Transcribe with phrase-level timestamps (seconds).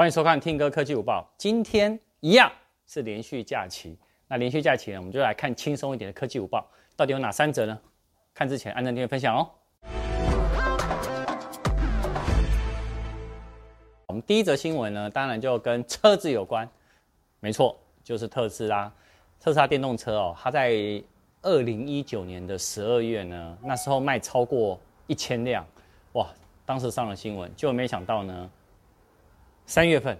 [0.00, 1.30] 欢迎收看听歌科技午报。
[1.36, 2.50] 今天一样
[2.86, 7.78] 是连续假期，那连续假期呢，我们就来看轻松一点的科技午报，到底有哪三则呢？
[8.32, 9.46] 看之前按赞、订阅、分享哦。
[14.06, 16.66] 我们第一则新闻呢，当然就跟车子有关，
[17.40, 18.90] 没错，就是特斯拉。
[19.38, 20.72] 特斯拉电动车哦，它在
[21.42, 25.62] 二零一九年的十二月呢，那时候卖超过一千辆，
[26.12, 26.26] 哇，
[26.64, 28.50] 当时上了新闻，就没想到呢。
[29.70, 30.18] 三月份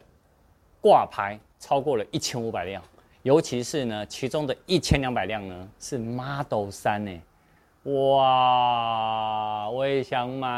[0.81, 2.81] 挂牌超过了一千五百辆，
[3.25, 7.21] 尤其是呢，其中的一千两百辆呢是 Model 3呢，
[8.15, 10.55] 哇，我也想买。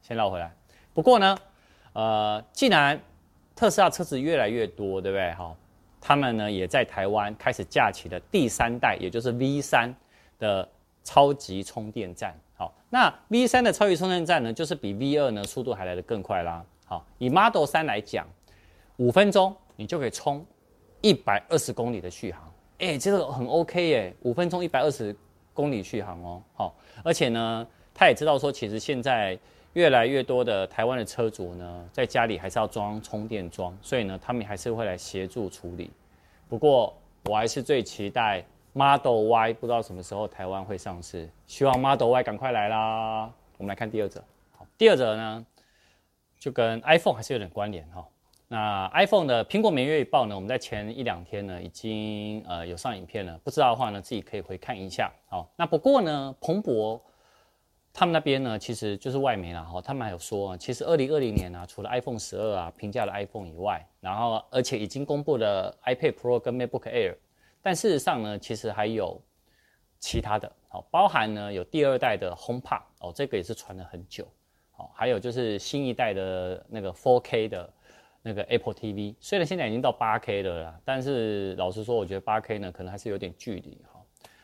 [0.00, 0.50] 先绕回来。
[0.94, 1.36] 不过呢，
[1.92, 2.98] 呃，既然
[3.54, 5.34] 特斯拉车子越来越多，对不对？
[5.34, 5.54] 哈，
[6.00, 9.92] 他们呢也在台湾开始架起了第三代，也就是 V3
[10.38, 10.66] 的
[11.04, 12.34] 超级充电站。
[12.90, 16.62] 那 V3 的超级充电站呢，就是比 V2 呢速度还来得更快啦。
[16.84, 18.26] 好，以 Model 3来讲，
[18.96, 20.44] 五分钟你就可以充
[21.00, 25.14] 一百二十公里的续航，哎、这个很 OK 耶，五分钟一百二十
[25.54, 26.42] 公里续航哦。
[26.52, 26.74] 好，
[27.04, 29.38] 而且呢，他也知道说，其实现在
[29.74, 35.92] 越来越多的台湾的车主呢，在家里还是要装充电桩，所以呢，他们还是会来协助处理。
[36.48, 36.92] 不过，
[37.26, 43.30] 我还是最期待 Model Y，不知道什么时候台湾会上市，希望 Model Y 赶快来啦。
[43.58, 44.22] 我们来看第二则，
[44.56, 45.46] 好，第二则呢？
[46.38, 48.06] 就跟 iPhone 还是有点关联哈。
[48.48, 55.12] 那 iPhone 的苹果每月报呢，我们在前一两天呢已经呃有上影片了，不知道的话呢自己可以回看一下。
[55.28, 57.00] 好，那不过呢，彭博
[57.92, 67.16] 他们那边呢其实就是外媒啦哈，他们还有说，其实二零二零年啊，除了 iPhone 十二啊平价的 iPhone 以外，然后而且已经公布了 iPad Pro 跟 MacBook Air，
[67.62, 69.20] 但事实上呢，其实还有
[69.98, 74.26] 其他的，好，包含呢有第二代的 HomePod 哦，这个也是传了很久。
[74.94, 77.70] 还有就是新一代的那个 4K 的
[78.22, 84.00] 那个 Apple TV，虽然现在已经到 8K 的了，但是老实说，我觉得 8K 呢可能还是有点距离哈。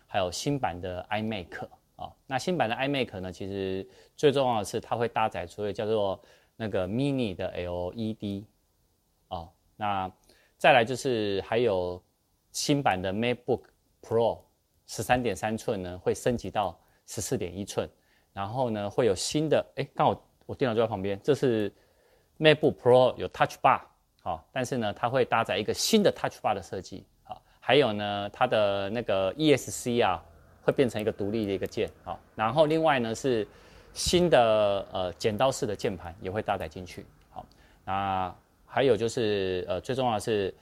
[0.06, 6.22] 还有新版的 iMac 啊，那新版的 iMac 呢，其实最重要的是它会搭载所谓叫做
[6.54, 8.44] 那个 Mini 的 LED
[9.28, 10.12] 啊，那
[10.58, 12.02] 再来就是还有
[12.56, 13.60] 新版的 MacBook
[14.00, 14.38] Pro
[14.86, 16.74] 十三点三寸呢会升级到
[17.06, 17.86] 十四点一寸。
[18.32, 21.72] 然后呢，会有新的，哎，刚好我电脑就在旁边，这是
[22.38, 23.80] MacBook Pro 有 Touch Bar，
[24.22, 30.22] 好，但是呢，它会搭载一个新的 Touch Bar 的设计，好，还有呢，它的那个 ESC 啊，
[30.62, 33.48] 会变成一个独立的一个键，好，然后另外呢是
[33.94, 37.46] 新的呃剪刀式的键盘也会搭载进去，好，
[37.86, 38.34] 那
[38.66, 40.54] 还有就是呃最重要的是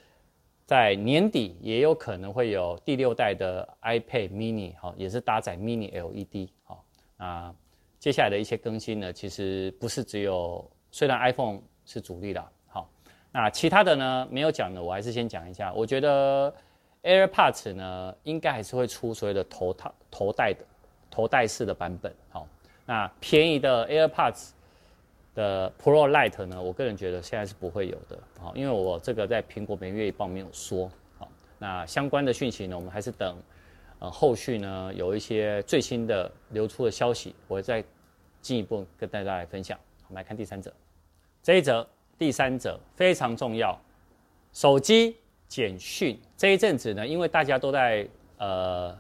[0.67, 6.85] 在年底也有可能会有第六代的 iPad Mini，好，也是搭载 Mini LED，好，
[7.17, 7.55] 那。
[8.01, 12.87] 接下来的一些更新呢，其实不是只有，虽然 iPhone 是主力的，好，
[13.33, 15.73] 那其他的呢没有讲的，我还是先讲一下。
[15.73, 16.55] 我觉得
[17.03, 20.63] AirPods 呢，应该还是会出所谓的头套、头戴的、
[21.11, 22.47] 头戴式的版本，好，
[22.85, 24.51] 那便宜的 AirPods
[25.35, 31.29] 的 Pro Light 呢，我个人觉得现在是不会有的，好，因为我这个在苹果每月一报没有说，好，
[31.59, 33.37] 那相关的讯息呢，我们还是等。
[34.01, 37.83] 呃，后续呢有一些最新的流出的消息，我再
[38.43, 39.79] 进一步跟大家来分享。
[40.09, 40.71] 我们来看第三者，
[41.43, 43.81] 这一则第三者非常重要，
[44.53, 45.17] 手机
[45.47, 48.07] 简讯这一阵子呢，因为大家都在
[48.37, 48.95] 呃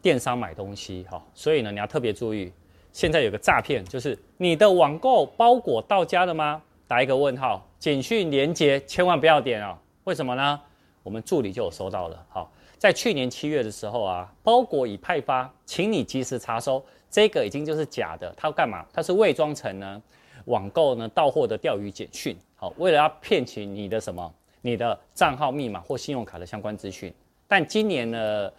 [0.00, 2.50] 电商买东西哈，所以呢你要特别注意，
[2.92, 6.62] 现在有个诈骗，就是你的网购包裹到家了吗？
[6.86, 10.60] 打一个问号，简讯连接千万不要点、哦，为什么呢？
[11.02, 12.50] 我们助理就有收到了，好。
[12.78, 16.80] 在去年七月的时候啊，包裹已派发，请你及时查收。
[17.10, 18.86] 这个已经就是假的，它要干嘛？
[18.92, 20.00] 它是伪装成呢
[20.44, 27.12] 网购呢到货的钓鱼简讯，好，为了要骗取你的什么，你的账号密码或信用卡的相关资讯。
[27.48, 28.52] 但今年呢，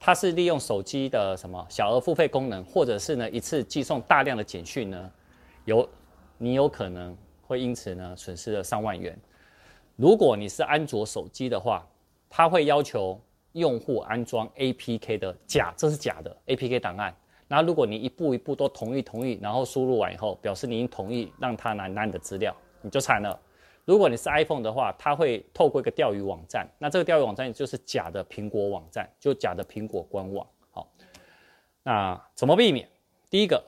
[0.00, 5.12] 它是利用手机的什么小额付费功能，或者是呢一次寄送大量的简讯呢，
[5.66, 5.88] 有
[6.38, 9.16] 你有可能会因此呢损失了上万元。
[9.94, 11.86] 如果你是安卓手机的话，
[12.28, 13.20] 它会要求。
[13.54, 17.12] 用户安装 APK 的假，这是假的 APK 档案。
[17.48, 23.36] 那如果你一步一步都同意同意，然后输入完以后，表示你已经同意让他拿拿你的资料，你就惨了。
[23.90, 30.46] 如果你是 iPhone 的话，它会透过一个钓鱼网站，那这个钓鱼网站就是假的苹果网站，就假的苹果官网。
[30.70, 30.88] 好，
[31.82, 32.88] 那怎么避免？
[33.28, 33.60] 第一个，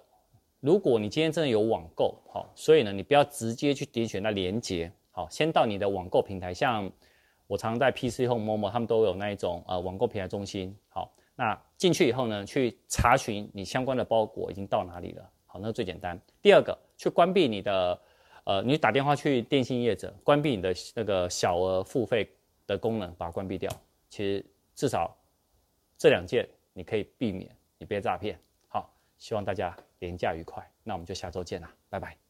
[0.60, 6.88] 如果你今天真的有网购，好，所以呢，你不要直接去点选那链接，好，先到你的网购平台，像。
[7.48, 10.74] 我常在 PC Home、Momo，他们都有那一种呃网购平台中心。
[10.88, 15.30] 好，那进去以后呢，去查询你相关的包裹已经到哪里了。
[15.44, 16.18] 好，那最简单。
[16.40, 18.00] 第二个，去关闭你的
[18.44, 22.28] 呃，你打电话去电信业者关闭你的那个小额付费
[22.66, 23.70] 的功能，把它关闭掉。
[24.08, 24.44] 其实
[24.74, 25.16] 至少
[25.96, 28.38] 这两件你可以避免，你被诈骗。
[28.68, 30.68] 好，希望大家廉价愉快。
[30.82, 32.21] 那我们就下周见啦，拜拜。